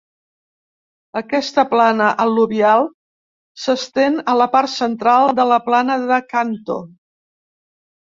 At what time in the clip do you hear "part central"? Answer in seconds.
4.55-5.27